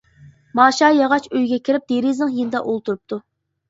[0.59, 3.27] ماشا ياغاچ ئۆيگە كىرىپ دېرىزىنىڭ يېنىدا ئولتۇرۇپتۇ.